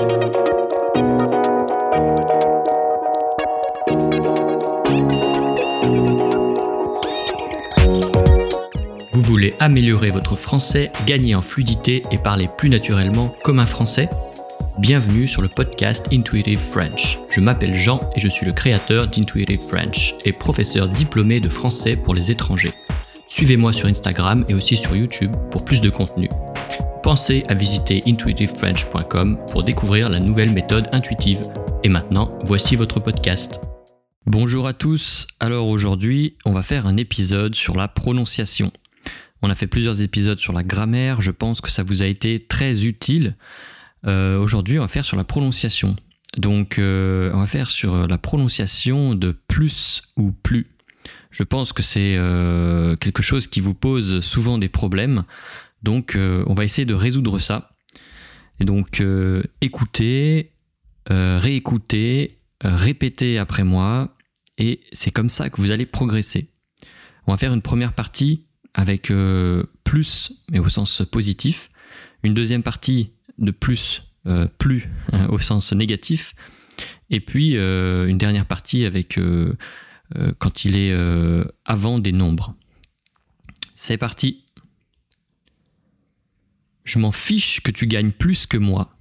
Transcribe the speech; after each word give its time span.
Vous 0.00 0.06
voulez 9.22 9.52
améliorer 9.60 10.10
votre 10.10 10.36
français, 10.36 10.90
gagner 11.06 11.34
en 11.34 11.42
fluidité 11.42 12.04
et 12.10 12.16
parler 12.16 12.48
plus 12.56 12.70
naturellement 12.70 13.34
comme 13.44 13.58
un 13.58 13.66
français? 13.66 14.08
Bienvenue 14.78 15.28
sur 15.28 15.42
le 15.42 15.48
podcast 15.48 16.06
Intuitive 16.10 16.58
French. 16.58 17.18
Je 17.30 17.40
m'appelle 17.40 17.74
Jean 17.74 18.00
et 18.16 18.20
je 18.20 18.28
suis 18.28 18.46
le 18.46 18.52
créateur 18.52 19.06
d'Intuitive 19.06 19.60
French 19.60 20.14
et 20.24 20.32
professeur 20.32 20.88
diplômé 20.88 21.40
de 21.40 21.50
français 21.50 21.96
pour 21.96 22.14
les 22.14 22.30
étrangers. 22.30 22.72
Suivez-moi 23.28 23.74
sur 23.74 23.86
Instagram 23.86 24.46
et 24.48 24.54
aussi 24.54 24.78
sur 24.78 24.96
YouTube 24.96 25.36
pour 25.50 25.62
plus 25.62 25.82
de 25.82 25.90
contenu. 25.90 26.30
Pensez 27.02 27.42
à 27.48 27.54
visiter 27.54 28.02
intuitivefrench.com 28.06 29.38
pour 29.50 29.64
découvrir 29.64 30.10
la 30.10 30.20
nouvelle 30.20 30.52
méthode 30.52 30.86
intuitive. 30.92 31.40
Et 31.82 31.88
maintenant, 31.88 32.38
voici 32.44 32.76
votre 32.76 33.00
podcast. 33.00 33.58
Bonjour 34.26 34.66
à 34.66 34.74
tous, 34.74 35.26
alors 35.40 35.68
aujourd'hui 35.68 36.36
on 36.44 36.52
va 36.52 36.60
faire 36.60 36.86
un 36.86 36.98
épisode 36.98 37.54
sur 37.54 37.74
la 37.74 37.88
prononciation. 37.88 38.70
On 39.40 39.48
a 39.48 39.54
fait 39.54 39.66
plusieurs 39.66 40.02
épisodes 40.02 40.38
sur 40.38 40.52
la 40.52 40.62
grammaire, 40.62 41.22
je 41.22 41.30
pense 41.30 41.62
que 41.62 41.70
ça 41.70 41.82
vous 41.82 42.02
a 42.02 42.06
été 42.06 42.44
très 42.46 42.84
utile. 42.84 43.34
Euh, 44.06 44.38
aujourd'hui, 44.38 44.78
on 44.78 44.82
va 44.82 44.88
faire 44.88 45.06
sur 45.06 45.16
la 45.16 45.24
prononciation. 45.24 45.96
Donc, 46.36 46.78
euh, 46.78 47.30
on 47.32 47.38
va 47.38 47.46
faire 47.46 47.70
sur 47.70 48.06
la 48.06 48.18
prononciation 48.18 49.14
de 49.14 49.34
plus 49.48 50.02
ou 50.18 50.32
plus. 50.32 50.66
Je 51.30 51.44
pense 51.44 51.72
que 51.72 51.82
c'est 51.82 52.16
euh, 52.16 52.96
quelque 52.96 53.22
chose 53.22 53.46
qui 53.46 53.60
vous 53.60 53.74
pose 53.74 54.20
souvent 54.20 54.58
des 54.58 54.68
problèmes. 54.68 55.24
Donc, 55.82 56.16
on 56.16 56.54
va 56.54 56.64
essayer 56.64 56.84
de 56.84 56.94
résoudre 56.94 57.38
ça. 57.38 57.70
Et 58.60 58.64
donc, 58.64 59.02
écoutez, 59.60 60.52
réécoutez, 61.08 62.38
répétez 62.62 63.38
après 63.38 63.64
moi. 63.64 64.16
Et 64.58 64.80
c'est 64.92 65.10
comme 65.10 65.30
ça 65.30 65.48
que 65.48 65.60
vous 65.60 65.70
allez 65.70 65.86
progresser. 65.86 66.50
On 67.26 67.32
va 67.32 67.38
faire 67.38 67.54
une 67.54 67.62
première 67.62 67.94
partie 67.94 68.46
avec 68.74 69.10
plus, 69.84 70.32
mais 70.50 70.58
au 70.58 70.68
sens 70.68 71.02
positif. 71.10 71.70
Une 72.22 72.34
deuxième 72.34 72.62
partie 72.62 73.12
de 73.38 73.50
plus, 73.50 74.02
euh, 74.26 74.46
plus 74.58 74.88
au 75.28 75.38
sens 75.38 75.72
négatif. 75.72 76.34
Et 77.10 77.20
puis 77.20 77.56
euh, 77.56 78.06
une 78.06 78.18
dernière 78.18 78.46
partie 78.46 78.84
avec 78.84 79.18
euh, 79.18 79.54
quand 80.38 80.64
il 80.64 80.76
est 80.76 80.94
avant 81.64 81.98
des 81.98 82.12
nombres. 82.12 82.54
C'est 83.74 83.96
parti. 83.96 84.44
Je 86.84 86.98
m'en 86.98 87.12
fiche 87.12 87.62
que 87.62 87.70
tu 87.70 87.86
gagnes 87.86 88.12
plus 88.12 88.46
que 88.46 88.56
moi. 88.56 88.96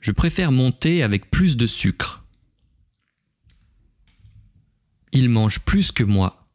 Je 0.00 0.12
préfère 0.12 0.52
monter 0.52 1.02
avec 1.02 1.30
plus 1.30 1.56
de 1.56 1.66
sucre. 1.66 2.24
Il 5.12 5.28
mange 5.28 5.60
plus 5.64 5.92
que 5.92 6.04
moi. 6.04 6.46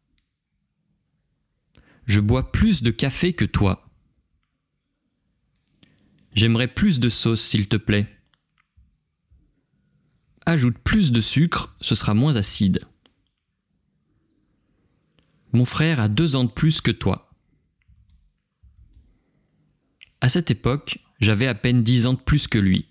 Je 2.06 2.20
bois 2.20 2.52
plus 2.52 2.84
de 2.84 2.92
café 2.92 3.34
que 3.34 3.46
toi. 3.46 3.90
J'aimerais 6.34 6.68
plus 6.68 7.00
de 7.00 7.10
sauce, 7.10 7.42
s'il 7.42 7.68
te 7.68 7.76
plaît. 7.76 8.08
Ajoute 10.46 10.78
plus 10.78 11.12
de 11.12 11.22
sucre, 11.22 11.76
ce 11.82 11.96
sera 11.96 12.14
moins 12.14 12.36
acide. 12.36 12.86
Mon 15.54 15.66
frère 15.66 16.00
a 16.00 16.08
deux 16.08 16.36
ans 16.36 16.46
de 16.46 16.52
plus 16.52 16.82
que 16.82 16.92
toi. 16.92 17.31
À 20.22 20.30
cette 20.30 20.52
époque, 20.52 21.00
j'avais 21.20 21.48
à 21.48 21.56
peine 21.56 21.84
dix 21.84 22.06
ans 22.06 22.14
de 22.14 22.20
plus 22.20 22.48
que 22.48 22.58
lui. 22.58 22.88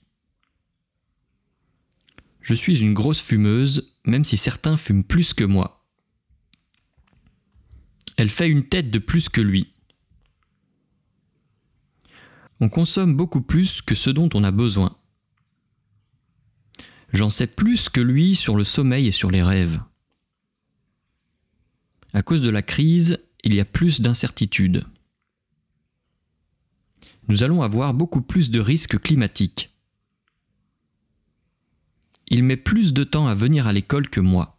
Je 2.40 2.54
suis 2.54 2.80
une 2.80 2.94
grosse 2.94 3.22
fumeuse, 3.22 3.96
même 4.04 4.24
si 4.24 4.36
certains 4.36 4.76
fument 4.76 5.04
plus 5.04 5.34
que 5.34 5.44
moi. 5.44 5.86
Elle 8.16 8.30
fait 8.30 8.48
une 8.48 8.68
tête 8.68 8.90
de 8.90 8.98
plus 8.98 9.28
que 9.28 9.40
lui 9.40 9.72
on 12.60 12.68
consomme 12.68 13.16
beaucoup 13.16 13.40
plus 13.40 13.80
que 13.80 13.94
ce 13.94 14.10
dont 14.10 14.28
on 14.34 14.44
a 14.44 14.50
besoin. 14.50 14.96
J'en 17.12 17.30
sais 17.30 17.46
plus 17.46 17.88
que 17.88 18.00
lui 18.00 18.36
sur 18.36 18.54
le 18.54 18.64
sommeil 18.64 19.08
et 19.08 19.12
sur 19.12 19.30
les 19.30 19.42
rêves. 19.42 19.80
À 22.12 22.22
cause 22.22 22.42
de 22.42 22.50
la 22.50 22.62
crise, 22.62 23.18
il 23.42 23.54
y 23.54 23.60
a 23.60 23.64
plus 23.64 24.00
d'incertitudes. 24.00 24.84
Nous 27.30 27.44
allons 27.44 27.62
avoir 27.62 27.94
beaucoup 27.94 28.22
plus 28.22 28.50
de 28.50 28.58
risques 28.58 28.98
climatiques. 28.98 29.70
Il 32.26 32.42
met 32.42 32.56
plus 32.56 32.92
de 32.92 33.04
temps 33.04 33.28
à 33.28 33.36
venir 33.36 33.68
à 33.68 33.72
l'école 33.72 34.10
que 34.10 34.18
moi. 34.18 34.58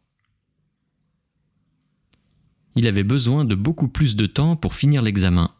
Il 2.78 2.88
avait 2.88 3.04
besoin 3.04 3.44
de 3.44 3.56
beaucoup 3.56 3.90
plus 3.90 4.16
de 4.16 4.26
temps 4.26 4.56
pour 4.56 4.74
finir 4.74 5.02
l'examen. 5.02 5.54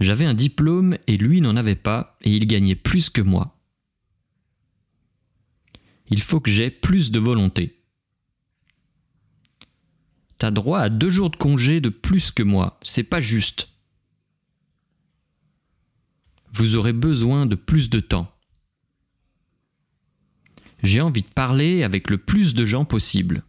J'avais 0.00 0.24
un 0.26 0.34
diplôme 0.34 0.98
et 1.06 1.16
lui 1.16 1.40
n'en 1.40 1.54
avait 1.54 1.76
pas, 1.76 2.18
et 2.22 2.34
il 2.34 2.48
gagnait 2.48 2.74
plus 2.74 3.08
que 3.08 3.20
moi. 3.20 3.56
Il 6.08 6.22
faut 6.22 6.40
que 6.40 6.50
j'aie 6.50 6.72
plus 6.72 7.12
de 7.12 7.20
volonté. 7.20 7.76
T'as 10.38 10.50
droit 10.50 10.80
à 10.80 10.88
deux 10.88 11.10
jours 11.10 11.30
de 11.30 11.36
congé 11.36 11.80
de 11.80 11.88
plus 11.88 12.32
que 12.32 12.42
moi, 12.42 12.80
c'est 12.82 13.04
pas 13.04 13.20
juste. 13.20 13.69
Vous 16.52 16.76
aurez 16.76 16.92
besoin 16.92 17.46
de 17.46 17.54
plus 17.54 17.90
de 17.90 18.00
temps. 18.00 18.34
J'ai 20.82 21.00
envie 21.00 21.22
de 21.22 21.28
parler 21.28 21.82
avec 21.82 22.10
le 22.10 22.18
plus 22.18 22.54
de 22.54 22.64
gens 22.64 22.84
possible. 22.84 23.44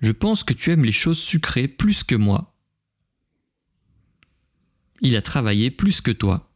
Je 0.00 0.12
pense 0.12 0.44
que 0.44 0.52
tu 0.52 0.70
aimes 0.70 0.84
les 0.84 0.92
choses 0.92 1.20
sucrées 1.20 1.68
plus 1.68 2.04
que 2.04 2.14
moi 2.14 2.54
il 5.04 5.16
a 5.16 5.22
travaillé 5.22 5.70
plus 5.70 6.00
que 6.00 6.10
toi. 6.10 6.50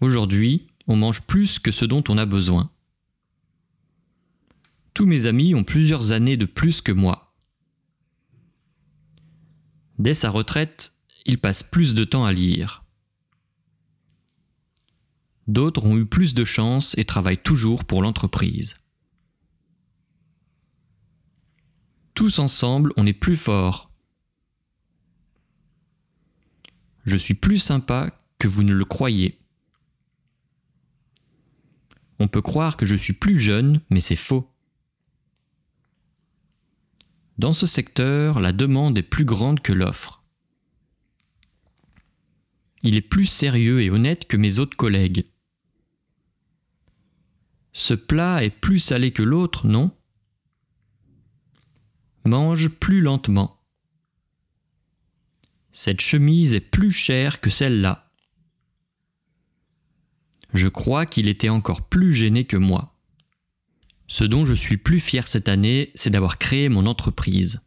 Aujourd'hui, 0.00 0.66
on 0.86 0.96
mange 0.96 1.20
plus 1.22 1.58
que 1.58 1.70
ce 1.70 1.84
dont 1.84 2.02
on 2.08 2.18
a 2.18 2.24
besoin. 2.26 2.70
Tous 4.94 5.06
mes 5.06 5.26
amis 5.26 5.54
ont 5.54 5.64
plusieurs 5.64 6.12
années 6.12 6.38
de 6.38 6.46
plus 6.46 6.80
que 6.80 6.92
moi. 6.92 7.34
Dès 9.98 10.14
sa 10.14 10.30
retraite, 10.30 10.91
il 11.26 11.38
passe 11.38 11.62
plus 11.62 11.94
de 11.94 12.04
temps 12.04 12.24
à 12.24 12.32
lire. 12.32 12.84
D'autres 15.46 15.86
ont 15.86 15.96
eu 15.96 16.06
plus 16.06 16.34
de 16.34 16.44
chance 16.44 16.96
et 16.98 17.04
travaillent 17.04 17.42
toujours 17.42 17.84
pour 17.84 18.02
l'entreprise. 18.02 18.74
Tous 22.14 22.38
ensemble, 22.38 22.92
on 22.96 23.06
est 23.06 23.12
plus 23.12 23.36
forts 23.36 23.90
Je 27.04 27.16
suis 27.16 27.34
plus 27.34 27.58
sympa 27.58 28.10
que 28.38 28.46
vous 28.46 28.62
ne 28.62 28.72
le 28.72 28.84
croyez. 28.84 29.40
On 32.20 32.28
peut 32.28 32.42
croire 32.42 32.76
que 32.76 32.86
je 32.86 32.94
suis 32.94 33.12
plus 33.12 33.40
jeune, 33.40 33.80
mais 33.90 34.00
c'est 34.00 34.14
faux. 34.14 34.48
Dans 37.38 37.52
ce 37.52 37.66
secteur, 37.66 38.38
la 38.38 38.52
demande 38.52 38.96
est 38.98 39.02
plus 39.02 39.24
grande 39.24 39.60
que 39.60 39.72
l'offre. 39.72 40.21
Il 42.82 42.96
est 42.96 43.00
plus 43.00 43.26
sérieux 43.26 43.80
et 43.80 43.90
honnête 43.90 44.26
que 44.26 44.36
mes 44.36 44.58
autres 44.58 44.76
collègues. 44.76 45.24
Ce 47.72 47.94
plat 47.94 48.44
est 48.44 48.50
plus 48.50 48.78
salé 48.78 49.12
que 49.12 49.22
l'autre, 49.22 49.66
non? 49.66 49.96
Mange 52.24 52.68
plus 52.68 53.00
lentement. 53.00 53.60
Cette 55.72 56.00
chemise 56.00 56.54
est 56.54 56.60
plus 56.60 56.92
chère 56.92 57.40
que 57.40 57.50
celle-là. 57.50 58.12
Je 60.52 60.68
crois 60.68 61.06
qu'il 61.06 61.28
était 61.28 61.48
encore 61.48 61.88
plus 61.88 62.14
gêné 62.14 62.44
que 62.44 62.58
moi. 62.58 63.00
Ce 64.06 64.24
dont 64.24 64.44
je 64.44 64.52
suis 64.52 64.76
plus 64.76 65.00
fier 65.00 65.26
cette 65.26 65.48
année, 65.48 65.90
c'est 65.94 66.10
d'avoir 66.10 66.36
créé 66.36 66.68
mon 66.68 66.84
entreprise. 66.84 67.62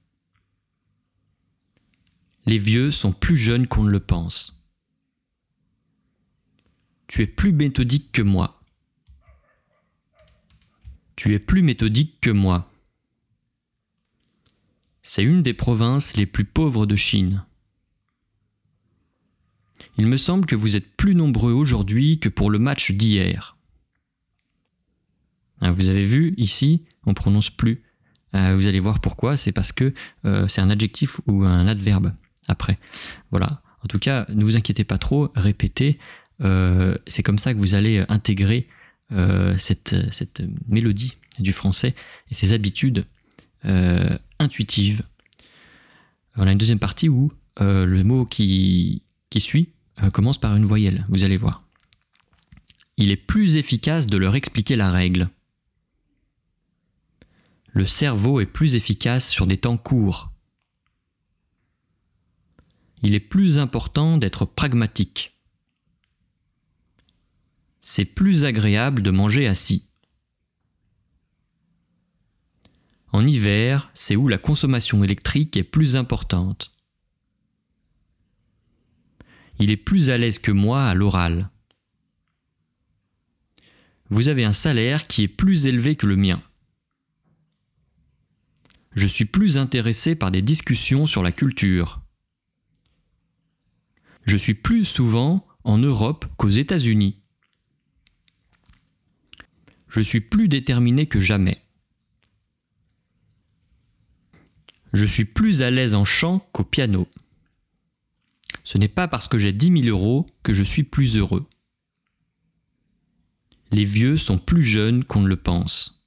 Les 2.46 2.60
vieux 2.60 2.92
sont 2.92 3.12
plus 3.12 3.38
jeunes 3.38 3.66
qu'on 3.66 3.84
ne 3.84 3.90
le 3.90 4.00
pense. 4.00 4.65
Tu 7.08 7.22
es 7.22 7.28
plus 7.28 7.52
méthodique 7.52 8.12
que 8.12 8.22
moi. 8.22 8.62
Tu 11.16 11.34
es 11.34 11.40
plus 11.40 11.62
méthodique 11.62 12.20
que 12.20 12.30
moi. 12.30 12.72
C'est 15.02 15.24
une 15.24 15.44
des 15.44 15.54
provinces 15.54 16.18
les 16.18 16.26
plus 16.26 16.46
pauvres 16.46 16.86
de 16.86 16.96
Chine. 16.96 17.46
Il 19.98 20.08
me 20.08 20.18
semble 20.18 20.46
que 20.46 20.56
vous 20.56 20.76
êtes 20.76 20.96
plus 20.98 21.16
nombreux 21.16 21.54
aujourd'hui 21.54 22.20
que 22.20 22.28
pour 22.28 22.50
le 22.50 22.60
match 22.60 22.92
d'hier. 22.92 23.56
Ah, 25.62 25.72
vous 25.72 25.88
avez 25.90 26.06
vu 26.06 26.34
ici, 26.38 26.84
on 27.06 27.14
prononce 27.14 27.50
plus. 27.50 27.84
Ah, 28.34 28.56
vous 28.56 28.68
allez 28.68 28.80
voir 28.80 29.00
pourquoi, 29.00 29.38
c'est 29.38 29.54
parce 29.54 29.72
que 29.72 29.94
euh, 30.26 30.48
c'est 30.48 30.62
un 30.62 30.70
adjectif 30.70 31.22
ou 31.28 31.44
un 31.44 31.68
adverbe 31.68 32.14
après. 32.48 32.80
Voilà. 33.32 33.62
En 33.84 33.88
tout 33.88 34.00
cas, 34.00 34.26
ne 34.30 34.44
vous 34.44 34.58
inquiétez 34.58 34.84
pas 34.84 34.98
trop, 34.98 35.32
répétez. 35.36 36.00
Euh, 36.42 36.98
c'est 37.08 37.24
comme 37.24 37.40
ça 37.40 37.54
que 37.54 37.60
vous 37.60 37.76
allez 37.76 38.04
intégrer 38.10 38.68
euh, 39.12 39.58
cette, 39.58 39.96
mélodie 40.68 41.14
du 41.40 41.54
français 41.54 41.96
et 42.30 42.36
ces 42.36 42.54
habitudes 42.54 43.06
euh, 43.66 44.18
intuitives. 44.40 45.04
On 46.36 46.48
a 46.48 46.52
une 46.52 46.58
deuxième 46.58 46.80
partie 46.80 47.10
où 47.10 47.32
le 47.58 48.04
mot 48.04 48.26
qui 48.26 49.02
suit 49.38 49.70
commence 50.12 50.38
par 50.38 50.56
une 50.56 50.66
voyelle, 50.66 51.06
vous 51.08 51.24
allez 51.24 51.38
voir. 51.38 51.64
Il 52.98 53.12
est 53.12 53.16
plus 53.16 53.56
efficace 53.56 54.08
de 54.08 54.18
leur 54.18 54.36
expliquer 54.36 54.76
la 54.76 54.92
règle. 54.92 55.30
Le 57.72 57.86
cerveau 57.86 58.42
est 58.42 58.46
plus 58.46 58.76
efficace 58.76 59.30
sur 59.30 59.48
des 59.48 59.58
temps 59.58 59.78
courts 59.78 60.36
il 63.06 63.14
est 63.14 63.20
plus 63.20 63.60
important 63.60 64.18
d'être 64.18 64.46
pragmatique. 64.46 65.35
C'est 67.88 68.16
plus 68.16 68.46
agréable 68.46 69.04
de 69.04 69.12
manger 69.12 69.48
assis. 69.48 69.92
En 73.12 73.28
hiver, 73.28 73.92
c'est 73.94 74.16
où 74.16 74.28
la 74.28 74.40
consommation 74.40 75.04
électrique 75.04 75.56
est 75.56 75.64
plus 75.64 75.96
importante. 75.96 76.74
Il 79.60 79.70
est 79.70 79.78
plus 79.78 80.10
à 80.10 80.18
l'aise 80.18 80.40
que 80.40 80.52
moi 80.52 80.86
à 80.86 80.96
l'oral. 80.96 81.52
Vous 84.10 84.30
avez 84.30 84.46
un 84.46 84.54
salaire 84.54 85.06
qui 85.06 85.22
est 85.22 85.28
plus 85.28 85.68
élevé 85.68 85.96
que 85.96 86.08
le 86.08 86.16
mien. 86.16 86.42
Je 88.94 89.06
suis 89.06 89.26
plus 89.26 89.58
intéressé 89.60 90.16
par 90.16 90.32
des 90.32 90.42
discussions 90.42 91.06
sur 91.06 91.22
la 91.22 91.32
culture 91.32 92.02
je 94.26 94.38
suis 94.38 94.56
plus 94.56 94.86
souvent 94.86 95.36
en 95.64 95.78
Europe 95.78 96.26
qu'aux 96.38 96.50
États-Unis. 96.50 97.22
Je 99.96 100.02
suis 100.02 100.20
plus 100.20 100.50
déterminé 100.50 101.06
que 101.06 101.22
jamais. 101.22 101.62
Je 104.92 105.06
suis 105.06 105.24
plus 105.24 105.62
à 105.62 105.72
l'aise 105.72 105.96
en 105.96 106.04
chant 106.04 106.40
qu'au 106.52 106.66
piano. 106.66 107.08
Ce 108.66 108.78
n'est 108.78 108.90
pas 108.90 109.08
parce 109.08 109.30
que 109.30 109.38
j'ai 109.38 109.54
10 109.54 109.84
000 109.84 109.98
euros 109.98 110.26
que 110.44 110.52
je 110.52 110.66
suis 110.66 110.84
plus 110.84 111.16
heureux. 111.16 111.48
Les 113.72 113.86
vieux 113.86 114.18
sont 114.18 114.38
plus 114.38 114.64
jeunes 114.64 115.06
qu'on 115.06 115.22
ne 115.22 115.30
le 115.30 115.38
pense. 115.38 116.06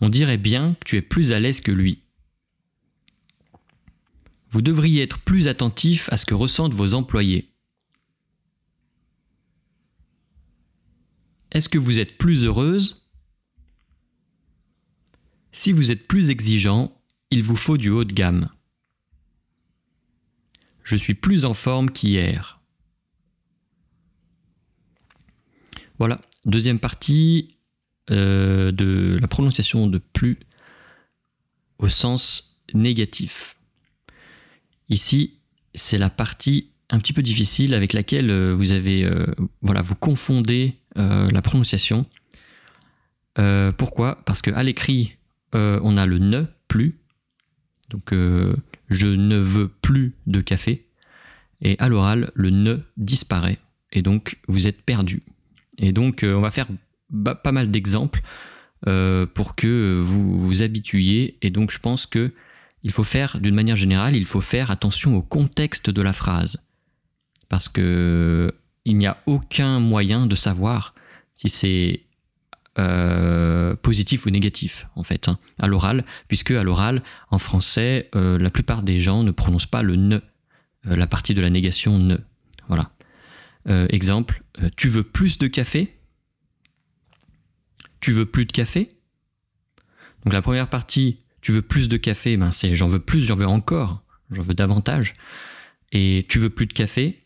On 0.00 0.08
dirait 0.08 0.38
bien 0.38 0.76
que 0.80 0.84
tu 0.86 0.96
es 0.96 1.02
plus 1.02 1.32
à 1.32 1.40
l'aise 1.40 1.60
que 1.60 1.72
lui 1.72 2.00
vous 4.50 4.62
devriez 4.62 5.02
être 5.02 5.18
plus 5.18 5.48
attentif 5.48 6.08
à 6.12 6.16
ce 6.16 6.26
que 6.26 6.34
ressentent 6.34 6.74
vos 6.74 6.94
employés. 6.94 7.53
Est-ce 11.54 11.68
que 11.68 11.78
vous 11.78 12.00
êtes 12.00 12.18
plus 12.18 12.44
heureuse? 12.44 13.06
Si 15.52 15.70
vous 15.70 15.92
êtes 15.92 16.08
plus 16.08 16.30
exigeant, 16.30 17.00
il 17.30 17.44
vous 17.44 17.54
faut 17.54 17.78
du 17.78 17.90
haut 17.90 18.04
de 18.04 18.12
gamme. 18.12 18.50
Je 20.82 20.96
suis 20.96 21.14
plus 21.14 21.44
en 21.44 21.54
forme 21.54 21.90
qu'hier. 21.90 22.60
Voilà, 26.00 26.16
deuxième 26.44 26.80
partie 26.80 27.56
euh, 28.10 28.72
de 28.72 29.16
la 29.20 29.28
prononciation 29.28 29.86
de 29.86 29.98
plus 29.98 30.40
au 31.78 31.88
sens 31.88 32.64
négatif. 32.74 33.56
Ici, 34.88 35.38
c'est 35.74 35.98
la 35.98 36.10
partie 36.10 36.72
un 36.90 36.98
petit 36.98 37.12
peu 37.12 37.22
difficile 37.22 37.74
avec 37.74 37.92
laquelle 37.92 38.30
euh, 38.30 38.54
vous 38.54 38.72
avez, 38.72 39.04
euh, 39.04 39.26
voilà, 39.62 39.82
vous 39.82 39.94
confondez 39.94 40.80
euh, 40.96 41.30
la 41.30 41.42
prononciation. 41.42 42.06
pourquoi? 43.76 44.22
Parce 44.24 44.42
qu'à 44.42 44.62
l'écrit, 44.62 45.16
on 45.52 45.96
a 45.96 46.06
le 46.06 46.18
ne 46.18 46.44
plus. 46.68 46.98
Donc, 47.90 48.12
je 48.12 49.06
ne 49.06 49.36
veux 49.36 49.68
plus 49.68 50.14
de 50.26 50.40
café. 50.40 50.88
Et 51.60 51.76
à 51.78 51.88
l'oral, 51.88 52.30
le 52.34 52.50
ne 52.50 52.78
disparaît. 52.96 53.58
Et 53.92 54.02
donc, 54.02 54.38
vous 54.48 54.66
êtes 54.66 54.82
perdu. 54.82 55.22
Et 55.78 55.92
donc, 55.92 56.24
on 56.24 56.40
va 56.40 56.50
faire 56.50 56.68
pas 57.42 57.52
mal 57.52 57.70
d'exemples 57.70 58.22
pour 58.82 59.54
que 59.56 60.00
vous 60.00 60.38
vous 60.38 60.62
habituiez. 60.62 61.38
Et 61.42 61.50
donc, 61.50 61.70
je 61.70 61.78
pense 61.78 62.06
que 62.06 62.32
il 62.84 62.92
faut 62.92 63.04
faire, 63.04 63.40
d'une 63.40 63.54
manière 63.54 63.76
générale, 63.76 64.14
il 64.14 64.26
faut 64.26 64.42
faire 64.42 64.70
attention 64.70 65.16
au 65.16 65.22
contexte 65.22 65.88
de 65.88 66.02
la 66.02 66.12
phrase. 66.12 66.62
Parce 67.48 67.68
que 67.68 68.54
il 68.84 68.98
n'y 68.98 69.06
a 69.06 69.22
aucun 69.26 69.80
moyen 69.80 70.26
de 70.26 70.34
savoir 70.34 70.94
si 71.34 71.48
c'est 71.48 72.04
euh, 72.78 73.76
positif 73.76 74.26
ou 74.26 74.30
négatif, 74.30 74.88
en 74.96 75.04
fait, 75.04 75.28
hein, 75.28 75.38
à 75.60 75.68
l'oral, 75.68 76.04
puisque 76.26 76.50
à 76.50 76.64
l'oral, 76.64 77.04
en 77.30 77.38
français, 77.38 78.10
euh, 78.16 78.36
la 78.36 78.50
plupart 78.50 78.82
des 78.82 78.98
gens 78.98 79.22
ne 79.22 79.30
prononcent 79.30 79.66
pas 79.66 79.82
le 79.82 79.94
ne, 79.94 80.16
euh, 80.16 80.96
la 80.96 81.06
partie 81.06 81.34
de 81.34 81.40
la 81.40 81.50
négation 81.50 81.98
ne. 81.98 82.16
Voilà. 82.68 82.90
exemple, 83.90 84.42
tu 84.76 84.88
veux 84.88 85.02
plus 85.02 85.36
de 85.38 85.46
café 85.46 85.98
Tu 88.00 88.10
veux 88.12 88.26
plus 88.26 88.46
de 88.46 88.52
café? 88.52 88.96
Donc 90.24 90.32
la 90.32 90.42
première 90.42 90.68
partie, 90.68 91.18
tu 91.42 91.52
veux 91.52 91.62
plus 91.62 91.88
de 91.88 91.98
café, 91.98 92.36
ben 92.38 92.50
c'est 92.50 92.74
j'en 92.74 92.88
veux 92.88 92.98
plus, 92.98 93.20
j'en 93.20 93.36
veux 93.36 93.46
encore, 93.46 94.02
j'en 94.30 94.42
veux 94.42 94.54
davantage. 94.54 95.12
Et 95.92 96.24
tu 96.28 96.38
veux 96.38 96.50
plus 96.50 96.66
de 96.66 96.72
café, 96.72 97.04
et 97.04 97.18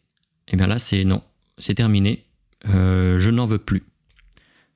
eh 0.49 0.57
bien 0.57 0.67
là 0.67 0.81
c'est 0.81 1.05
non, 1.05 1.23
c'est 1.59 1.75
terminé, 1.75 2.27
euh, 2.67 3.19
je 3.19 3.31
n'en 3.31 3.47
veux 3.47 3.59
plus. 3.59 3.83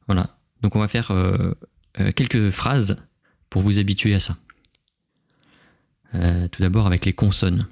Voilà. 0.06 0.38
Donc 0.60 0.76
on 0.76 0.80
va 0.80 0.88
faire 0.88 1.10
euh, 1.10 1.52
euh, 2.00 2.12
quelques 2.12 2.50
phrases 2.50 2.96
pour 3.50 3.62
vous 3.62 3.78
habituer 3.78 4.14
à 4.14 4.20
ça. 4.20 4.36
tout 6.12 6.62
d'abord 6.62 6.86
avec 6.86 7.04
les 7.04 7.12
consonnes. 7.12 7.66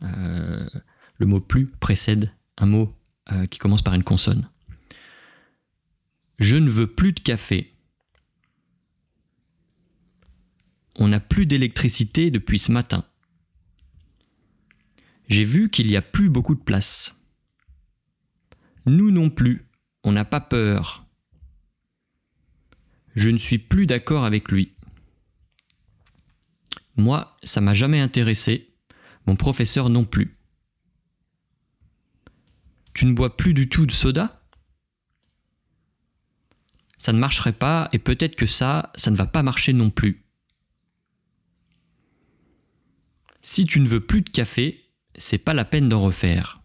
le 0.00 1.26
mot 1.26 1.40
plus 1.40 1.66
précède 1.66 2.32
un 2.56 2.66
mot 2.66 2.94
qui 3.50 3.58
commence 3.58 3.82
par 3.82 3.94
une 3.94 4.04
consonne. 4.04 4.48
Je 6.38 6.56
ne 6.56 6.68
veux 6.68 6.88
plus 6.88 7.12
de 7.12 7.20
café. 7.20 7.72
on 11.00 11.08
n'a 11.08 11.18
plus 11.18 11.46
d'électricité 11.46 12.30
depuis 12.30 12.58
ce 12.58 12.70
matin. 12.70 13.04
J'ai 15.28 15.44
vu 15.44 15.70
qu'il 15.70 15.86
n'y 15.86 15.96
a 15.96 16.02
plus 16.02 16.28
beaucoup 16.28 16.54
de 16.54 16.60
place. 16.60 17.19
Nous 18.86 19.10
non 19.10 19.30
plus, 19.30 19.68
on 20.04 20.12
n'a 20.12 20.24
pas 20.24 20.40
peur. 20.40 21.06
Je 23.14 23.28
ne 23.28 23.38
suis 23.38 23.58
plus 23.58 23.86
d'accord 23.86 24.24
avec 24.24 24.50
lui. 24.50 24.74
Moi, 26.96 27.36
ça 27.42 27.60
m'a 27.60 27.74
jamais 27.74 28.00
intéressé, 28.00 28.74
mon 29.26 29.36
professeur 29.36 29.90
non 29.90 30.04
plus. 30.04 30.36
Tu 32.94 33.06
ne 33.06 33.12
bois 33.12 33.36
plus 33.36 33.54
du 33.54 33.68
tout 33.68 33.86
de 33.86 33.92
soda? 33.92 34.42
Ça 36.98 37.12
ne 37.12 37.18
marcherait 37.18 37.52
pas 37.52 37.88
et 37.92 37.98
peut-être 37.98 38.36
que 38.36 38.46
ça, 38.46 38.92
ça 38.94 39.10
ne 39.10 39.16
va 39.16 39.26
pas 39.26 39.42
marcher 39.42 39.72
non 39.72 39.90
plus. 39.90 40.26
Si 43.42 43.64
tu 43.64 43.80
ne 43.80 43.88
veux 43.88 44.00
plus 44.00 44.20
de 44.20 44.28
café, 44.30 44.92
c'est 45.14 45.38
pas 45.38 45.54
la 45.54 45.64
peine 45.64 45.88
d'en 45.88 46.02
refaire. 46.02 46.59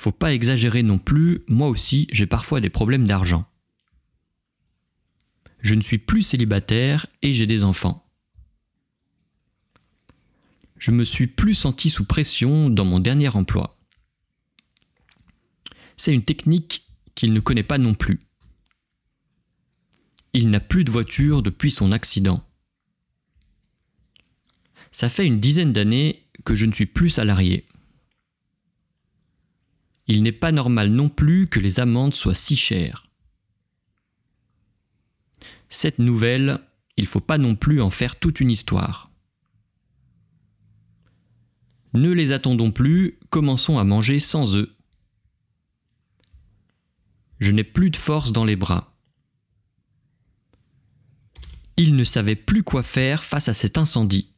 Faut 0.00 0.12
pas 0.12 0.32
exagérer 0.32 0.82
non 0.82 0.96
plus, 0.96 1.44
moi 1.50 1.68
aussi 1.68 2.08
j'ai 2.10 2.26
parfois 2.26 2.62
des 2.62 2.70
problèmes 2.70 3.06
d'argent. 3.06 3.44
Je 5.60 5.74
ne 5.74 5.82
suis 5.82 5.98
plus 5.98 6.22
célibataire 6.22 7.06
et 7.20 7.34
j'ai 7.34 7.46
des 7.46 7.64
enfants. 7.64 8.10
Je 10.78 10.90
me 10.90 11.04
suis 11.04 11.26
plus 11.26 11.52
senti 11.52 11.90
sous 11.90 12.06
pression 12.06 12.70
dans 12.70 12.86
mon 12.86 12.98
dernier 12.98 13.28
emploi. 13.36 13.76
C'est 15.98 16.14
une 16.14 16.24
technique 16.24 16.86
qu'il 17.14 17.34
ne 17.34 17.40
connaît 17.40 17.62
pas 17.62 17.76
non 17.76 17.92
plus. 17.92 18.18
Il 20.32 20.48
n'a 20.48 20.60
plus 20.60 20.84
de 20.84 20.90
voiture 20.90 21.42
depuis 21.42 21.70
son 21.70 21.92
accident. 21.92 22.42
Ça 24.92 25.10
fait 25.10 25.26
une 25.26 25.40
dizaine 25.40 25.74
d'années 25.74 26.24
que 26.46 26.54
je 26.54 26.64
ne 26.64 26.72
suis 26.72 26.86
plus 26.86 27.10
salarié. 27.10 27.66
Il 30.10 30.24
n'est 30.24 30.32
pas 30.32 30.50
normal 30.50 30.88
non 30.88 31.08
plus 31.08 31.46
que 31.46 31.60
les 31.60 31.78
amendes 31.78 32.16
soient 32.16 32.34
si 32.34 32.56
chères. 32.56 33.06
Cette 35.68 36.00
nouvelle, 36.00 36.58
il 36.96 37.04
ne 37.04 37.08
faut 37.08 37.20
pas 37.20 37.38
non 37.38 37.54
plus 37.54 37.80
en 37.80 37.90
faire 37.90 38.18
toute 38.18 38.40
une 38.40 38.50
histoire. 38.50 39.12
Ne 41.94 42.10
les 42.10 42.32
attendons 42.32 42.72
plus, 42.72 43.20
commençons 43.30 43.78
à 43.78 43.84
manger 43.84 44.18
sans 44.18 44.56
eux. 44.56 44.74
Je 47.38 47.52
n'ai 47.52 47.62
plus 47.62 47.90
de 47.90 47.96
force 47.96 48.32
dans 48.32 48.44
les 48.44 48.56
bras. 48.56 48.96
Il 51.76 51.94
ne 51.94 52.02
savait 52.02 52.34
plus 52.34 52.64
quoi 52.64 52.82
faire 52.82 53.22
face 53.22 53.48
à 53.48 53.54
cet 53.54 53.78
incendie. 53.78 54.32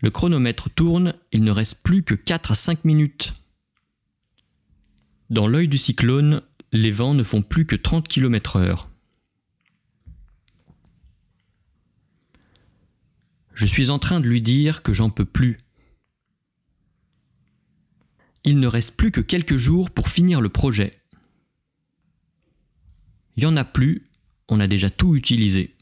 Le 0.00 0.10
chronomètre 0.10 0.70
tourne, 0.70 1.12
il 1.30 1.44
ne 1.44 1.50
reste 1.50 1.82
plus 1.82 2.02
que 2.02 2.14
4 2.14 2.52
à 2.52 2.54
5 2.54 2.86
minutes. 2.86 3.34
Dans 5.30 5.46
l'œil 5.46 5.68
du 5.68 5.78
cyclone, 5.78 6.42
les 6.72 6.90
vents 6.90 7.14
ne 7.14 7.22
font 7.22 7.40
plus 7.40 7.64
que 7.64 7.76
30 7.76 8.08
km 8.08 8.56
heure. 8.56 8.90
Je 13.54 13.64
suis 13.64 13.90
en 13.90 14.00
train 14.00 14.18
de 14.18 14.28
lui 14.28 14.42
dire 14.42 14.82
que 14.82 14.92
j'en 14.92 15.08
peux 15.08 15.24
plus. 15.24 15.56
Il 18.42 18.58
ne 18.58 18.66
reste 18.66 18.96
plus 18.96 19.12
que 19.12 19.20
quelques 19.20 19.56
jours 19.56 19.90
pour 19.90 20.08
finir 20.08 20.40
le 20.40 20.48
projet. 20.48 20.90
Il 23.36 23.44
n'y 23.44 23.46
en 23.46 23.56
a 23.56 23.64
plus, 23.64 24.10
on 24.48 24.58
a 24.58 24.66
déjà 24.66 24.90
tout 24.90 25.14
utilisé. 25.14 25.76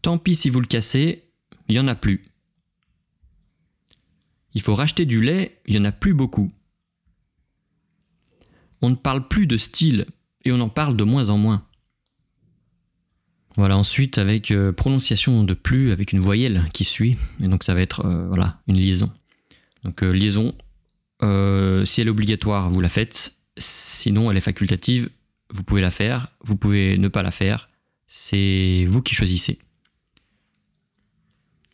Tant 0.00 0.18
pis 0.18 0.34
si 0.34 0.50
vous 0.50 0.60
le 0.60 0.66
cassez, 0.66 1.30
il 1.68 1.74
n'y 1.74 1.80
en 1.80 1.86
a 1.86 1.94
plus. 1.94 2.20
Il 4.54 4.60
faut 4.60 4.74
racheter 4.74 5.06
du 5.06 5.22
lait, 5.22 5.60
il 5.66 5.74
n'y 5.74 5.80
en 5.80 5.84
a 5.84 5.92
plus 5.92 6.14
beaucoup. 6.14 6.52
On 8.82 8.90
ne 8.90 8.96
parle 8.96 9.26
plus 9.28 9.46
de 9.46 9.56
style 9.56 10.06
et 10.44 10.52
on 10.52 10.60
en 10.60 10.68
parle 10.68 10.96
de 10.96 11.04
moins 11.04 11.30
en 11.30 11.38
moins. 11.38 11.64
Voilà, 13.56 13.76
ensuite 13.76 14.18
avec 14.18 14.50
euh, 14.50 14.72
prononciation 14.72 15.44
de 15.44 15.54
plus 15.54 15.92
avec 15.92 16.12
une 16.12 16.20
voyelle 16.20 16.68
qui 16.72 16.84
suit, 16.84 17.16
et 17.40 17.48
donc 17.48 17.64
ça 17.64 17.74
va 17.74 17.80
être 17.82 18.06
euh, 18.06 18.26
voilà, 18.28 18.60
une 18.66 18.78
liaison. 18.78 19.12
Donc 19.84 20.02
euh, 20.02 20.10
liaison, 20.10 20.54
si 21.20 22.00
elle 22.00 22.08
est 22.08 22.10
obligatoire, 22.10 22.70
vous 22.70 22.80
la 22.80 22.88
faites, 22.88 23.34
sinon 23.58 24.30
elle 24.30 24.36
est 24.36 24.40
facultative, 24.40 25.10
vous 25.50 25.62
pouvez 25.62 25.82
la 25.82 25.90
faire, 25.90 26.28
vous 26.42 26.56
pouvez 26.56 26.96
ne 26.96 27.08
pas 27.08 27.22
la 27.22 27.30
faire, 27.30 27.68
c'est 28.06 28.86
vous 28.88 29.02
qui 29.02 29.14
choisissez. 29.14 29.58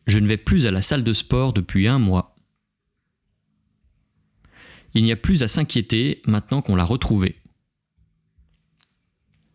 Je 0.06 0.18
ne 0.18 0.26
vais 0.26 0.36
plus 0.36 0.66
à 0.66 0.70
la 0.70 0.82
salle 0.82 1.04
de 1.04 1.12
sport 1.12 1.52
depuis 1.52 1.86
un 1.86 1.98
mois. 1.98 2.27
Il 4.94 5.02
n'y 5.04 5.12
a 5.12 5.16
plus 5.16 5.42
à 5.42 5.48
s'inquiéter 5.48 6.20
maintenant 6.26 6.62
qu'on 6.62 6.76
l'a 6.76 6.84
retrouvée. 6.84 7.36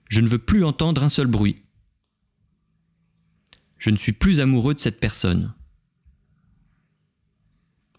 Je 0.10 0.22
ne 0.22 0.28
veux 0.28 0.40
plus 0.40 0.64
entendre 0.64 1.04
un 1.04 1.10
seul 1.10 1.28
bruit. 1.28 1.64
Je 3.78 3.90
ne 3.90 3.98
suis 3.98 4.14
plus 4.14 4.40
amoureux 4.40 4.74
de 4.74 4.80
cette 4.80 5.00
personne. 5.00 5.54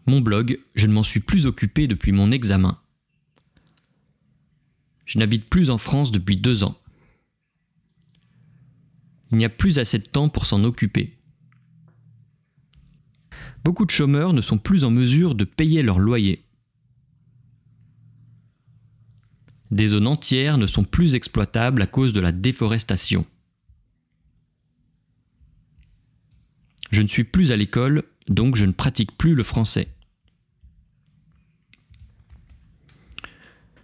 Mon 0.07 0.21
blog, 0.21 0.61
je 0.75 0.87
ne 0.87 0.93
m'en 0.93 1.03
suis 1.03 1.21
plus 1.21 1.47
occupé 1.47 1.87
depuis 1.87 2.13
mon 2.13 2.31
examen. 2.31 2.81
Je 5.07 5.19
n'habite 5.19 5.49
plus 5.49 5.71
en 5.71 5.79
France 5.79 6.11
depuis 6.11 6.37
deux 6.37 6.63
ans. 6.63 6.79
Il 9.33 9.39
n'y 9.39 9.45
a 9.45 9.51
plus 9.51 9.79
assez 9.79 9.99
de 9.99 10.07
temps 10.07 10.29
pour 10.29 10.47
s'en 10.47 10.63
occuper. 10.65 11.19
Beaucoup 13.65 13.87
de 13.87 13.91
chômeurs 13.91 14.33
ne 14.33 14.43
sont 14.43 14.59
plus 14.59 14.85
en 14.85 14.91
mesure 14.91 15.35
de 15.35 15.45
payer 15.45 15.83
leur 15.83 15.99
loyer. 15.99 16.45
Des 19.75 19.89
zones 19.89 20.07
entières 20.07 20.57
ne 20.57 20.69
sont 20.69 20.85
plus 20.85 21.17
exploitables 21.17 21.83
à 21.83 21.89
cause 21.89 22.13
de 22.13 22.21
la 22.21 22.31
déforestation. 22.31 23.27
Je 26.93 27.03
ne 27.03 27.09
suis 27.09 27.25
plus 27.25 27.51
à 27.51 27.57
l'école, 27.57 28.05
donc 28.29 28.55
je 28.55 28.67
ne 28.67 28.73
pratique 28.73 29.19
plus 29.19 29.35
le 29.35 29.43
français. 29.43 29.89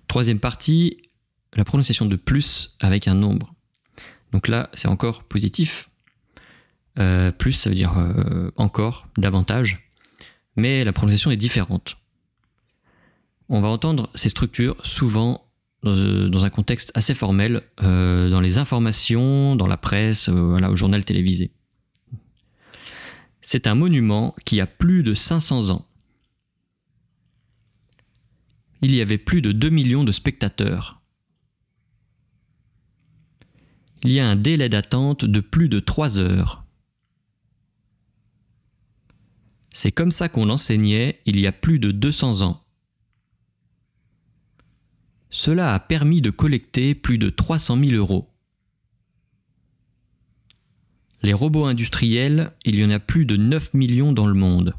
Troisième 0.06 0.38
partie, 0.38 1.02
la 1.54 1.64
prononciation 1.64 2.06
de 2.06 2.14
plus 2.14 2.76
avec 2.78 3.08
un 3.08 3.14
nombre. 3.14 3.52
Donc 4.30 4.46
là, 4.46 4.70
c'est 4.74 4.86
encore 4.86 5.24
positif. 5.24 5.90
Euh, 7.00 7.32
plus, 7.32 7.50
ça 7.50 7.68
veut 7.68 7.74
dire 7.74 7.98
euh, 7.98 8.52
encore, 8.54 9.08
davantage. 9.18 9.90
Mais 10.54 10.84
la 10.84 10.92
prononciation 10.92 11.32
est 11.32 11.36
différente. 11.36 11.96
On 13.48 13.60
va 13.60 13.66
entendre 13.66 14.08
ces 14.14 14.28
structures 14.28 14.76
souvent 14.86 15.49
dans, 15.82 15.92
euh, 15.92 16.44
un 16.44 16.50
contexte 16.50 16.92
assez 16.94 17.14
formel, 17.14 17.62
dans 17.78 18.40
les 18.40 18.58
informations, 18.58 19.56
dans 19.56 19.66
la 19.66 19.76
presse, 19.76 20.28
voilà, 20.28 20.70
au 20.70 20.76
journal 20.76 21.04
télévisé. 21.04 21.52
C'est 23.42 23.66
un 23.66 23.74
monument 23.74 24.34
qui 24.44 24.60
a 24.60 24.66
plus 24.66 25.02
de 25.02 25.14
500 25.14 25.70
ans. 25.70 25.86
Il 28.82 28.94
y 28.94 29.00
avait 29.00 29.18
plus 29.18 29.42
de 29.42 29.52
2 29.52 29.70
millions 29.70 30.04
de 30.04 30.12
spectateurs. 30.12 31.00
Il 34.02 34.12
y 34.12 34.20
a 34.20 34.26
un 34.26 34.36
délai 34.36 34.68
d'attente 34.68 35.24
de 35.24 35.40
plus 35.40 35.68
de 35.68 35.80
3 35.80 36.18
heures. 36.18 36.64
C'est 39.72 39.92
comme 39.92 40.10
ça 40.10 40.28
qu'on 40.28 40.48
enseignait 40.48 41.20
il 41.26 41.38
y 41.38 41.46
a 41.46 41.52
plus 41.52 41.78
de 41.78 41.92
200 41.92 42.42
ans. 42.42 42.64
Cela 45.30 45.74
a 45.74 45.78
permis 45.78 46.20
de 46.20 46.30
collecter 46.30 46.94
plus 46.94 47.18
de 47.18 47.30
300 47.30 47.78
000 47.78 47.92
euros. 47.92 48.28
Les 51.22 51.32
robots 51.32 51.66
industriels, 51.66 52.52
il 52.64 52.76
y 52.76 52.84
en 52.84 52.90
a 52.90 52.98
plus 52.98 53.26
de 53.26 53.36
9 53.36 53.74
millions 53.74 54.12
dans 54.12 54.26
le 54.26 54.34
monde. 54.34 54.74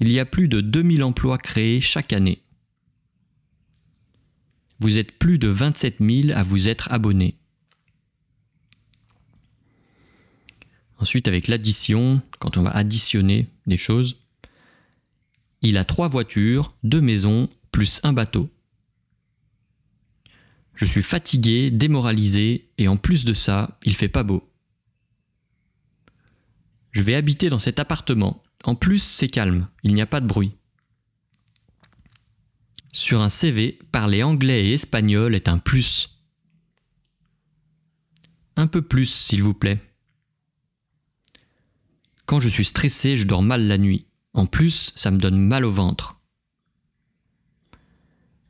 Il 0.00 0.10
y 0.12 0.20
a 0.20 0.26
plus 0.26 0.48
de 0.48 0.60
2000 0.60 1.02
emplois 1.02 1.38
créés 1.38 1.80
chaque 1.80 2.12
année. 2.12 2.42
Vous 4.80 4.98
êtes 4.98 5.12
plus 5.12 5.38
de 5.38 5.48
27 5.48 5.98
000 6.00 6.36
à 6.36 6.42
vous 6.42 6.68
être 6.68 6.92
abonnés. 6.92 7.38
Ensuite, 10.98 11.28
avec 11.28 11.48
l'addition, 11.48 12.20
quand 12.38 12.56
on 12.56 12.62
va 12.62 12.70
additionner 12.70 13.46
les 13.66 13.76
choses, 13.76 14.18
il 15.62 15.78
a 15.78 15.84
trois 15.84 16.08
voitures, 16.08 16.74
deux 16.82 17.00
maisons, 17.00 17.48
plus 17.74 17.98
un 18.04 18.12
bateau. 18.12 18.48
Je 20.76 20.84
suis 20.84 21.02
fatigué, 21.02 21.72
démoralisé, 21.72 22.70
et 22.78 22.86
en 22.86 22.96
plus 22.96 23.24
de 23.24 23.34
ça, 23.34 23.80
il 23.84 23.96
fait 23.96 24.08
pas 24.08 24.22
beau. 24.22 24.48
Je 26.92 27.02
vais 27.02 27.16
habiter 27.16 27.50
dans 27.50 27.58
cet 27.58 27.80
appartement. 27.80 28.44
En 28.62 28.76
plus, 28.76 29.02
c'est 29.02 29.28
calme, 29.28 29.66
il 29.82 29.92
n'y 29.92 30.02
a 30.02 30.06
pas 30.06 30.20
de 30.20 30.26
bruit. 30.28 30.52
Sur 32.92 33.22
un 33.22 33.28
CV, 33.28 33.80
parler 33.90 34.22
anglais 34.22 34.66
et 34.66 34.74
espagnol 34.74 35.34
est 35.34 35.48
un 35.48 35.58
plus. 35.58 36.22
Un 38.54 38.68
peu 38.68 38.82
plus, 38.82 39.12
s'il 39.12 39.42
vous 39.42 39.54
plaît. 39.54 39.82
Quand 42.24 42.38
je 42.38 42.48
suis 42.48 42.66
stressé, 42.66 43.16
je 43.16 43.26
dors 43.26 43.42
mal 43.42 43.66
la 43.66 43.78
nuit. 43.78 44.06
En 44.32 44.46
plus, 44.46 44.92
ça 44.94 45.10
me 45.10 45.18
donne 45.18 45.40
mal 45.40 45.64
au 45.64 45.72
ventre. 45.72 46.20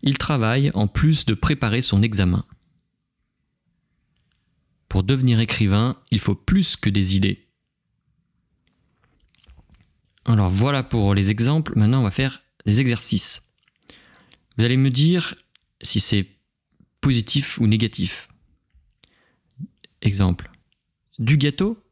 Il 0.06 0.18
travaille 0.18 0.70
en 0.74 0.86
plus 0.86 1.24
de 1.24 1.32
préparer 1.32 1.80
son 1.80 2.02
examen. 2.02 2.44
Pour 4.86 5.02
devenir 5.02 5.40
écrivain, 5.40 5.92
il 6.10 6.20
faut 6.20 6.34
plus 6.34 6.76
que 6.76 6.90
des 6.90 7.16
idées. 7.16 7.48
Alors 10.26 10.50
voilà 10.50 10.82
pour 10.82 11.14
les 11.14 11.30
exemples, 11.30 11.72
maintenant 11.78 12.00
on 12.00 12.04
va 12.04 12.10
faire 12.10 12.42
des 12.66 12.82
exercices. 12.82 13.54
Vous 14.58 14.64
allez 14.64 14.76
me 14.76 14.90
dire 14.90 15.36
si 15.80 16.00
c'est 16.00 16.28
positif 17.00 17.58
ou 17.58 17.66
négatif. 17.66 18.28
Exemple. 20.02 20.50
Du 21.18 21.38
gâteau? 21.38 21.82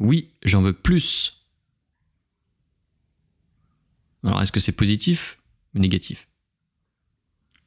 Oui, 0.00 0.34
j'en 0.42 0.62
veux 0.62 0.72
plus. 0.72 1.46
Alors 4.24 4.42
est-ce 4.42 4.50
que 4.50 4.58
c'est 4.60 4.72
positif 4.72 5.38
ou 5.74 5.78
négatif? 5.78 6.28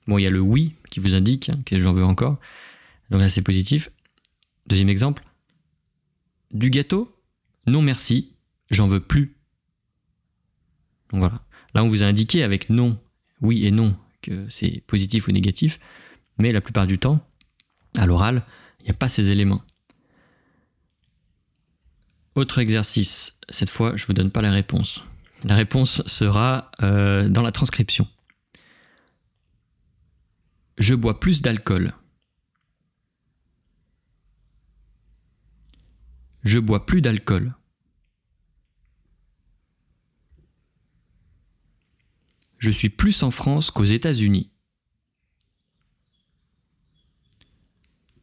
Bon, 0.10 0.18
il 0.18 0.24
y 0.24 0.28
a 0.28 0.32
le 0.32 0.39
oui 0.39 0.74
qui 0.89 1.00
vous 1.00 1.13
indique 1.13 1.51
que 1.68 1.80
j'en 1.80 1.94
veux 1.94 2.04
encore. 2.04 2.39
Donc 3.12 3.22
là, 3.22 3.30
c'est 3.30 3.44
positif. 3.44 3.92
Deuxième 4.66 4.89
exemple. 4.89 5.24
Du 6.50 6.72
gâteau 6.72 7.16
Non 7.68 7.84
merci, 7.84 8.34
j'en 8.72 8.88
veux 8.88 9.01
plus. 9.01 9.36
Donc 11.12 11.20
voilà. 11.20 11.44
Là, 11.75 11.84
on 11.84 11.89
vous 11.89 12.01
a 12.01 12.08
indiqué 12.08 12.42
avec 12.42 12.72
non, 12.72 13.00
oui 13.42 13.68
et 13.68 13.70
non 13.70 13.96
que 14.24 14.48
c'est 14.50 14.82
positif 14.88 15.28
ou 15.28 15.32
négatif, 15.32 15.80
mais 16.39 16.51
la 16.51 16.62
plupart 16.62 16.88
du 16.88 16.98
temps, 16.98 17.24
à 17.96 18.08
l'oral, 18.08 18.42
il 18.80 18.86
n'y 18.86 18.89
a 18.89 18.96
pas 18.96 19.10
ces 19.10 19.30
éléments. 19.30 19.62
Autre 22.34 22.58
exercice, 22.58 23.39
cette 23.50 23.70
fois, 23.70 23.96
je 23.96 24.06
ne 24.06 24.08
vous 24.08 24.13
donne 24.13 24.32
pas 24.32 24.42
la 24.42 24.51
réponse. 24.51 25.04
La 25.44 25.56
réponse 25.56 26.01
sera 26.08 26.72
euh, 26.82 27.30
dans 27.30 27.44
la 27.44 27.51
transcription. 27.51 28.08
Je 30.79 30.95
bois 30.95 31.19
plus 31.19 31.41
d'alcool. 31.41 31.93
Je 36.43 36.57
bois 36.57 36.86
plus 36.86 37.01
d'alcool. 37.01 37.53
Je 42.57 42.71
suis 42.71 42.89
plus 42.89 43.24
en 43.24 43.31
France 43.31 43.71
qu'aux 43.71 43.83
États-Unis. 43.83 44.53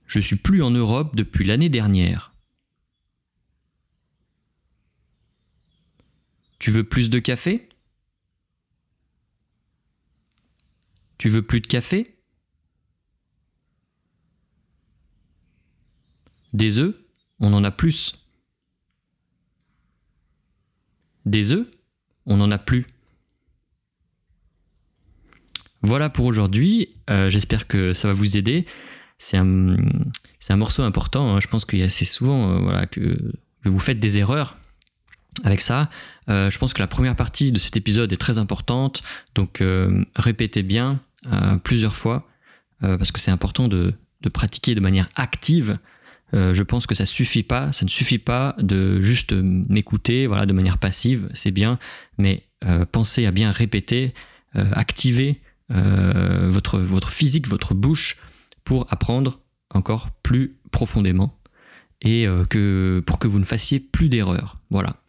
Je 0.06 0.18
suis 0.18 0.36
plus 0.36 0.62
en 0.62 0.70
Europe 0.70 1.14
depuis 1.14 1.44
l'année 1.44 1.68
dernière. 1.68 2.34
Tu 6.58 6.70
veux 6.70 6.88
plus 6.88 7.10
de 7.10 7.18
café? 7.18 7.68
Tu 11.18 11.28
veux 11.28 11.42
plus 11.42 11.60
de 11.60 11.66
café? 11.66 12.15
Des 16.56 16.78
œufs 16.78 16.94
On 17.38 17.52
en 17.52 17.64
a 17.64 17.70
plus. 17.70 18.14
Des 21.26 21.52
œufs 21.52 21.66
On 22.25 22.38
n'en 22.38 22.50
a 22.50 22.56
plus. 22.56 22.86
Voilà 25.82 26.08
pour 26.08 26.25
aujourd'hui. 26.25 26.94
Euh, 27.10 27.28
j'espère 27.28 27.66
que 27.66 27.92
ça 27.92 28.08
va 28.08 28.14
vous 28.14 28.38
aider. 28.38 28.64
C'est 29.18 29.36
un, 29.36 29.76
morceau 30.56 30.82
important. 30.82 31.36
Hein. 31.36 31.40
Je 31.42 31.46
pense 31.46 31.66
qu'il 31.66 31.78
y 31.78 31.82
a 31.82 31.86
assez 31.86 32.06
souvent 32.06 32.70
euh, 32.70 32.86
que, 32.86 33.34
vous 33.66 33.78
faites 33.78 34.00
des 34.00 34.16
erreurs 34.16 34.56
avec 35.44 35.60
ça. 35.60 35.90
Euh, 36.30 36.48
je 36.48 36.56
pense 36.56 36.72
que 36.72 36.80
la 36.80 36.86
première 36.86 37.16
partie 37.16 37.52
de 37.52 37.58
cet 37.58 37.76
épisode 37.76 38.14
est 38.14 38.16
très 38.16 38.38
importante. 38.38 39.02
Donc 39.34 39.62
répétez 40.14 40.62
bien 40.62 41.02
plusieurs 41.64 41.96
fois 41.96 42.26
parce 42.80 43.12
que 43.12 43.20
c'est 43.20 43.30
important 43.30 43.68
de, 43.68 43.92
pratiquer 44.32 44.75
de 44.75 44.80
manière 44.80 45.10
active. 45.16 45.78
Je 46.33 46.62
pense 46.62 46.87
que 46.87 46.95
ça 46.95 47.06
suffit 47.06 47.42
pas, 47.42 47.73
ça 47.73 47.85
ne 47.85 47.90
suffit 47.90 48.18
pas 48.18 48.54
de 48.59 49.00
juste 49.00 49.33
m'écouter, 49.33 50.26
voilà, 50.26 50.45
de 50.45 50.52
manière 50.52 50.78
passive, 50.78 51.28
c'est 51.35 51.50
bien, 51.50 51.78
mais 52.18 52.45
pensez 52.92 53.26
à 53.26 53.30
bien 53.30 53.50
répéter, 53.52 54.12
activer 54.54 55.40
euh, 55.73 56.49
votre, 56.50 56.78
votre 56.78 57.11
physique, 57.11 57.49
votre 57.49 57.75
bouche, 57.75 58.18
pour 58.62 58.87
apprendre 58.90 59.40
encore 59.71 60.11
plus 60.23 60.56
profondément 60.71 61.40
et 62.02 62.26
euh, 62.26 62.45
pour 63.00 63.18
que 63.18 63.26
vous 63.26 63.38
ne 63.40 63.45
fassiez 63.45 63.80
plus 63.80 64.09
d'erreurs. 64.09 64.59
Voilà. 64.71 65.02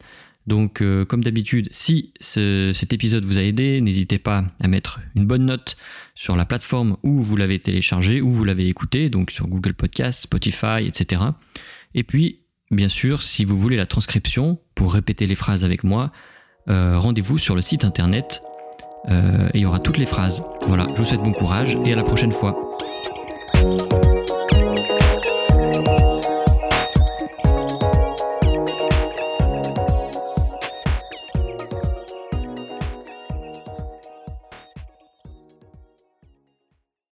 Donc, 0.48 0.80
euh, 0.80 1.04
comme 1.04 1.22
d'habitude, 1.22 1.68
si 1.70 2.12
cet 2.20 2.92
épisode 2.92 3.24
vous 3.24 3.38
a 3.38 3.42
aidé, 3.42 3.80
n'hésitez 3.80 4.18
pas 4.18 4.44
à 4.60 4.68
mettre 4.68 5.00
une 5.14 5.26
bonne 5.26 5.44
note 5.44 5.76
sur 6.14 6.36
la 6.36 6.46
plateforme 6.46 6.96
où 7.02 7.22
vous 7.22 7.36
l'avez 7.36 7.58
téléchargé, 7.58 8.22
où 8.22 8.30
vous 8.30 8.44
l'avez 8.44 8.66
écouté, 8.66 9.10
donc 9.10 9.30
sur 9.30 9.46
Google 9.46 9.74
Podcast, 9.74 10.22
Spotify, 10.22 10.86
etc. 10.86 11.20
Et 11.94 12.02
puis, 12.02 12.40
bien 12.70 12.88
sûr, 12.88 13.22
si 13.22 13.44
vous 13.44 13.58
voulez 13.58 13.76
la 13.76 13.86
transcription 13.86 14.58
pour 14.74 14.94
répéter 14.94 15.26
les 15.26 15.34
phrases 15.34 15.64
avec 15.64 15.84
moi, 15.84 16.12
rendez-vous 16.66 17.38
sur 17.38 17.54
le 17.54 17.62
site 17.62 17.84
internet 17.84 18.42
euh, 19.08 19.48
et 19.54 19.58
il 19.58 19.60
y 19.60 19.66
aura 19.66 19.78
toutes 19.78 19.98
les 19.98 20.06
phrases. 20.06 20.42
Voilà, 20.66 20.86
je 20.94 20.98
vous 20.98 21.04
souhaite 21.04 21.22
bon 21.22 21.32
courage 21.32 21.78
et 21.84 21.92
à 21.92 21.96
la 21.96 22.02
prochaine 22.02 22.32
fois. 22.32 22.78